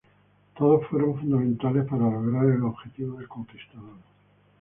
Todos 0.57 0.87
fueron 0.87 1.15
fundamentales 1.19 1.85
para 1.87 2.09
lograr 2.09 2.45
el 2.47 2.63
objetivo 2.63 3.19
del 3.19 3.27
Conquistador. 3.27 3.97